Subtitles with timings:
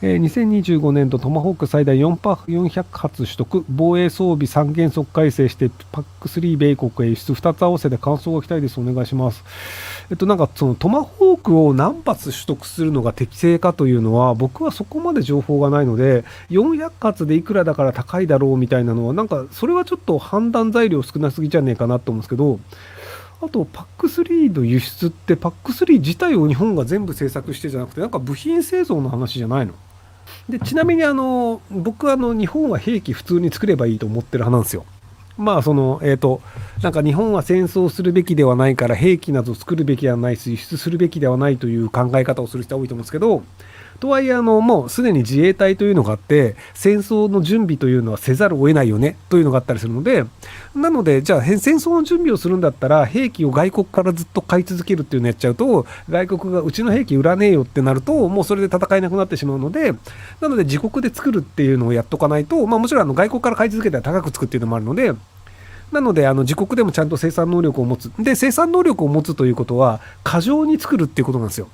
[0.00, 8.78] えー、2025年度トマホーク最大4パ400発取得、防衛装備三原則改正して、パック3米国へ輸出、2つ合わせて感想が期待です。
[8.78, 9.42] お願いします。
[10.08, 22.60] えっと、なんかそのトマホークを何発取得するのが適正かというのは、僕はそこまで情報がないので、400発でいくらだから高いだろうみたいなのは、なんかそれはちょっと判断材料少なすぎじゃねえかなと思うんですけど、
[23.42, 29.74] あと、パック3の輸出って、パック3自体を日本が全部製作してじゃなくて、なんか部品製造の話じゃないの？
[30.48, 34.84] でちなみにあの僕はあの日本は兵器普通に作ればいいと思ってる派なんですよ。
[35.36, 36.40] まあそのえっ、ー、と
[36.82, 43.42] なんか日本は戦争するべきではないから兵器など作るべきではないし輸出するべきではないという考え方をする人は多いと思うんですけど
[44.00, 50.24] とはいえあのもうすでに自衛隊というのがあって戦争の準備というのはせざるを得ないよねというのがあったりするので
[50.74, 59.92] なのでじゃあ戦争の準備をするんだったら兵器を外国からずっと買い続けるっていうのやっちゃうと外国がうちの兵器売らねえよってなるともうそれで戦えなくなってしまうので
[60.40, 65.12] なので自国で作るっていうのをやっとかないと、まあ、もちろんあの外国から買い続けたら高くつくっていうのもあるので
[65.92, 68.12] なので、あの、自国でもちゃんと生産能力を持つ。
[68.18, 71.68] で、生産能力を持つということは、過剰に作るっていうことなんですよ。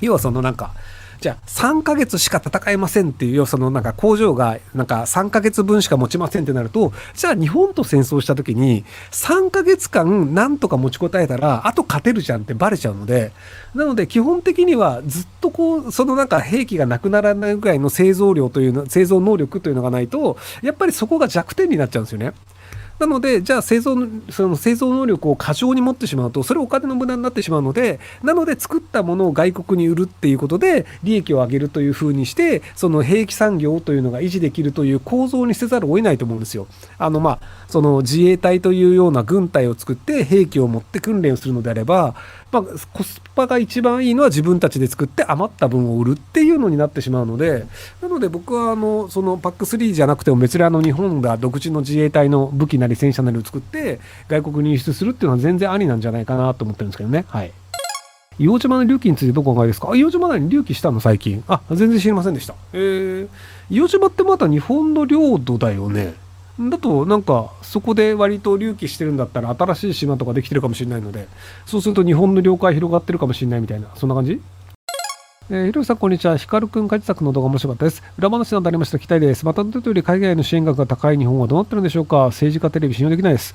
[0.00, 0.72] 要はそのなんか、
[1.20, 13.32] じゃあ3ヶ月しか戦えませんっていう、そのなんか工場がなんか3ヶ月分しか持ちませんってなると、じゃあ日本と戦争した時に3ヶ月間なんとか持ちこたえたら、あと勝てるじゃんってバレちゃうので、
[13.74, 22.32] なので基本的にはずっとこう、そのなんか兵器がなくならないぐらいの製造量というの、製造能力というのがないと、やっぱりそこが弱点になっちゃうんですよね。
[22.98, 23.96] なので、じゃあ製造
[24.30, 36.66] その製造能力を過剰に持ってしまうと、それお金の無駄になってしまうので、なので作ったものを外国に売るっていうことで、利益を上げるというふうにして、その兵器産業というのが維持できるという構造にせざるを得ないと思うんですよ。
[36.98, 42.14] あの、まあ、その自衛隊というような軍隊を作って兵器を持って訓練をするのであれば、
[42.52, 47.66] まあ、コスパが一番いいのは自分たちで作って余った分を売るっていうのになってしまうので、
[48.00, 57.24] なので僕はあの、そのパック3じゃなくても別にあの日本が独自の自衛隊の武器なり戦車なりを作って外国に輸出するっていうのは全然ありなんじゃないかなと思ってるんですけどね。
[57.28, 57.52] はい。
[58.38, 59.88] 硫黄島の隆起についてどうお考えですか？
[59.88, 61.44] 硫黄島に隆起したの最近。
[61.46, 62.54] あ、全然知りませんでした。
[62.72, 63.28] えー、
[63.70, 66.14] 硫黄島ってまだ日本の領土だよね。
[66.58, 71.26] だとなんかそこで割と隆起してるんだったら新しい島とかできてるかもしれないので
[71.66, 74.40] そうすると日本の領海広がってるかもしれないみたいなそんな感じ？
[75.50, 76.38] えー、ひろしさん、こんにちは。
[76.38, 78.02] ひかるくん、かじ作の動画面白かったです。
[78.16, 79.44] 裏話などありましたら期待です。
[79.44, 83.54] また、とより海外の支援額が高い日本はどうなってるんでしょうか政治家テレビ信用できないです。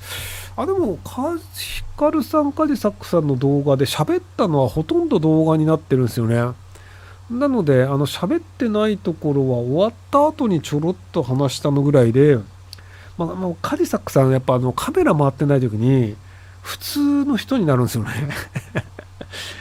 [0.56, 6.54] あ、でも、かひかるさん、かじ作さんの動画で喋ったのはほとんど動画になってるんですよね。
[7.28, 12.38] なので、あの、喋ってないところは終わった後にちょろっと話したのぐらいで、
[13.18, 16.16] まあ、もうカジサックさんやっぱあのカメラ回ってない時に
[16.62, 18.10] 普通の人になるんですよね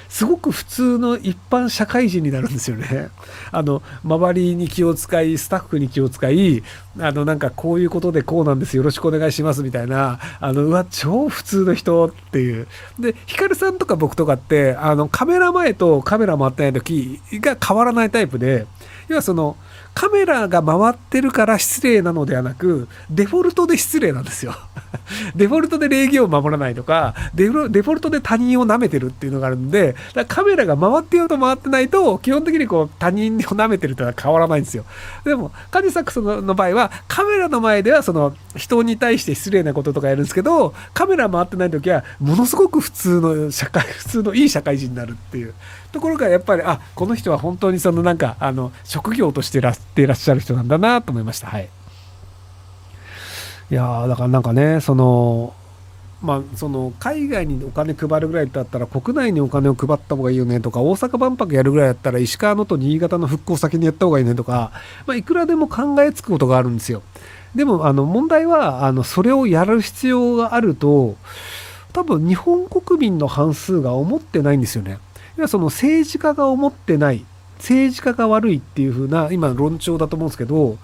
[0.09, 3.09] すごく普通の一般社会人になるんですよね。
[3.52, 6.63] あの周りに気を使いスタッフに気を使い
[7.00, 12.68] あのなんかこういうことでこうなんですよろしくお願いしますみたいなあのうわ超普通の人っていう
[13.00, 18.66] でヒカルさんとか僕とかってあのカメラ前とカメラ回ってない時が変わらないタイプで
[19.08, 19.56] 要はその
[19.99, 24.55] カメラが回ってるから失礼なのではなく、デフォルトで失礼なんですよ。
[25.35, 34.85] デフォルトで礼儀を守らないとか、デフォルトで他人を舐めてるっていうのがあるんで、だカメラが回ってようと回ってないと、基本的にこう他人を舐めてるというのは変わらないんですよ。
[35.25, 45.53] でも、カジサックスの場合は、カメラの前ではその人に対して失礼なこととかやるんですけど、カメラ回ってない時は、ものすごく普通の社会、 普通のいい社会人になるっていう。
[45.91, 51.47] ところがやっぱりあこの人は本当にそのなんかあの職業としてらっていらっしゃる人なんだなと思いました。
[51.47, 51.69] はい。
[53.72, 55.53] いやだからなんかねその
[56.22, 64.73] まあ、その海外にお金配るぐらいだったら国内にお金を配った方がいいよねとか大阪万博やるぐらいだったら石川のと新潟の復興先にやった方がいいねとか、
[65.07, 67.03] まあ、いくらでも考えつくことがあるんですよ。
[67.55, 71.16] でもあの問題はあのそれをやる必要があると
[71.94, 74.99] 多分日本国民の半数が思ってないんですよね。
[75.38, 77.25] 要はその政治家が思ってない。
[77.59, 80.78] 政治家が悪いっていう風な今論調だと思うんですけど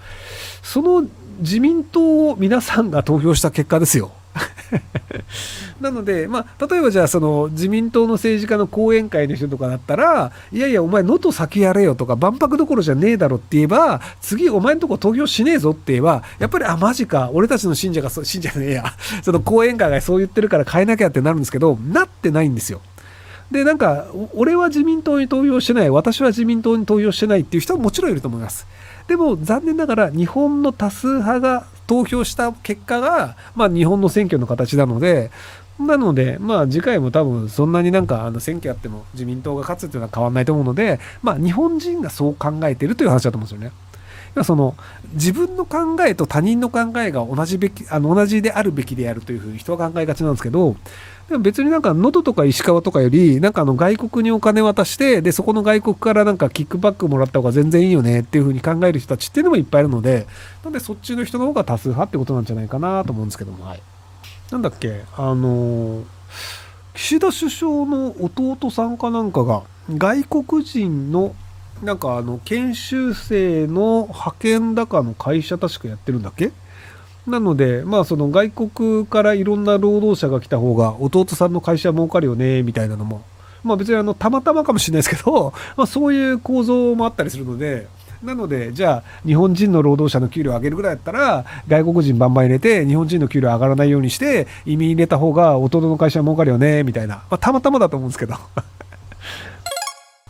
[0.62, 1.06] その
[1.40, 4.12] 自民党を皆さんが投票した結果ですよ。
[5.80, 18.84] なので、まあ、例えばじゃあその自民党の政治家の後援会の人とかだったらいやいやお前能登先やれよとか万博どころじゃねえだろって言えば次お前のとこ投票しねえぞって言えばやっぱりあマジか俺たちの信者が信者ねえや
[19.22, 22.80] その後援会がそう言ってるから変えなきゃってなるんですけどなってないんですよ。
[23.50, 28.66] で、なんか、俺は自民党に投票してない、私は自民党に投票してないっていう人はもちろんいると思います。
[29.06, 35.30] でも、残念ながら、日本の多数派が投票した結果が、まあ、日本の選挙の形なので、
[35.78, 43.72] なので、まあ次回も多分そんなになんかあの選挙あっても自民党が勝つっていうのは変わんないと思うので、まあ日本人がそう考えてるという話だと思うんですよね。
[44.44, 44.76] その
[45.12, 50.76] 自分の考えと他人の考えが同じべきあの同じであるべきであるというふうに人は考えがちなんですけど
[51.28, 60.26] でも別になんか能登とか石川とかよりなんかあの外国にお金渡してでそこの外国からなんかキックバックもらった方が全然いいよねっていうふうに考える人たちっていうのもいっぱいいるので
[60.62, 63.82] なんでそっちの人の方が多数派ってことなんじゃないかなと思うんですけども、はい、
[64.52, 65.02] なんだっけ？
[65.16, 66.04] あの
[66.94, 71.34] 岸田首相の弟さんかなんかが外国人の
[71.82, 76.50] なんかあの研修生の派遣だかの会社確かやってるんだっけ？
[77.26, 83.22] なので、まあその外国からいろんな労働者が来た方が弟さんの会社儲かるよね、みたいなのも、
[83.64, 87.88] まあ別にあの、たまたまかもしれないですけど、 まあそういう構造もあったりするので、
[88.22, 97.16] なので、じゃあ、日本人の労働者の給料を上げるぐらいだったら、外国人バンバン入れて、日本人の給料上がらないようにして、移民入れた方が弟の会社儲かるよね、みたいな。
[97.16, 98.34] まあ、たまたまだと思うんですけど。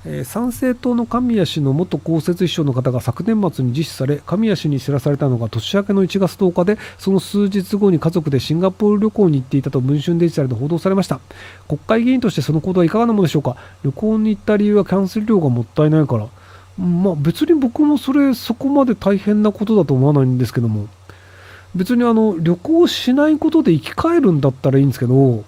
[0.09, 11.19] え、参政党の神谷氏の元公設秘書の方が昨年末に実施され神谷氏に知らされたのが年明けの1月10日でその数日後に家族でシンガポール旅行に行っていたと文春デジタルで報道されました。
[11.67, 13.57] 国会議員としてその行動はいかがなものでしょうか？
[13.85, 16.29] 旅行に行った理由はキャンセル料がもったいないから。
[16.79, 20.87] まあ別に僕もそれそこまで大変なことだと思わないんですけども。
[21.75, 25.45] 別にあの旅行しないことで生き返るんだったらいいんですけど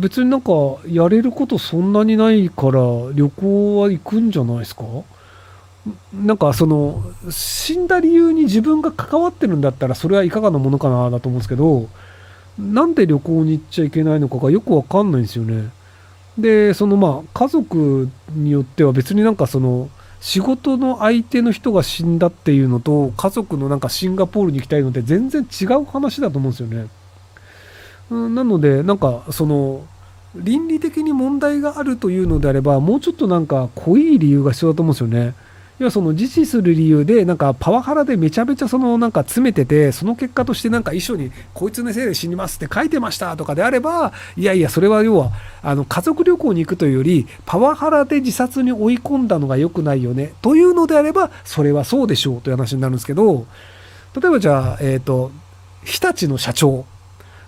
[0.00, 0.52] 別になんか
[0.88, 2.80] やれることそんなにないから
[3.14, 4.82] 旅行は行くんじゃないですか？
[6.12, 11.88] なんかその死んだ理由に自分が関わってるんだったらそれはいかがなものかなだと思うんですけど
[12.58, 15.70] なんで旅行に行っちゃいけないのかがよくわかんないんですよね。
[16.36, 19.88] でそのまあ家族によっては別になんかその
[20.20, 26.88] 仕事の相手の人が死んだっていうのと家族のなんかシンガポールに行きたいのって全然違う話だと思うんですよね。
[28.10, 29.84] なのでなんかその
[30.34, 35.34] 倫理的に問題があるというのであればもうちょっとなんか濃い理由が必要だと思うんですよね。
[35.78, 45.32] 要はその自死する理由でなんかパワハラでめちゃめちゃそのなんか詰めててその結果としてなんか遺書にこいつのせいで死にますって書いてましたとかであればいやいやそれは要は
[45.62, 53.46] あの家族旅行に行くというよりパワハラで自殺に追い込んだのが良くないよねというのであればそれはそうでしょうという話になるんですけど
[54.18, 55.30] 例えばじゃあえっ、と
[55.84, 56.86] 日立の社長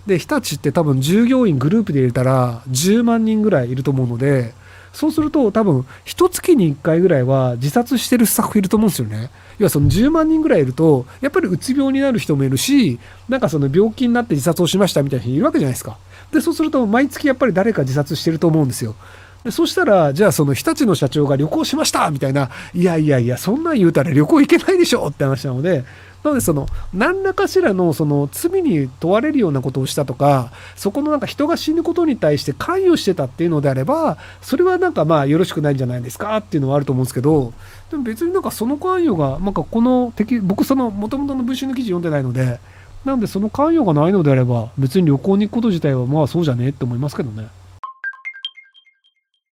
[0.05, 4.53] で日立って多分従業員グループで入れたら10万人ぐらいいると思うので
[4.93, 9.29] そうすると多分一月に1回ぐらいは自殺してるスタッフいると思うんですよね。
[9.59, 15.97] 要はその10万人ぐらいいるとやっぱりうつ病になる人もいるしなんかその病気になって自殺をしましたみたいな人いるわけじゃないですか。
[16.31, 18.95] でそうすると毎月やっぱり誰か自殺してると思うんですよ。
[19.43, 25.85] でそしたら、じゃあその日立の社長が旅行しましたみたいな、いやいやいや、そんなん言うたら旅行行けないでしょって話なので、
[26.23, 37.53] なのでその何らかしらのその罪に問われるようなことをしたとかそこのなんか人が死ぬことに対して関与してたっていうのであればそれはなんかまあよろしくないんじゃないですかっていうのはあると思うんですけど
[37.89, 42.59] でも別になんかその関与がなんかこの敵僕その元々の文春の記事読んでないので
[43.05, 47.47] なんでその関与がないのであれば別に旅行に行くこと自体はまあそうじゃねえって思いますけどね。